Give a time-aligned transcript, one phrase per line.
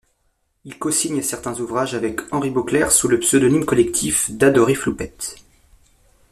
[0.65, 5.35] Il cosigne certains ouvrages avec Henri Beauclair sous le pseudonyme collectif d’Adoré Floupette.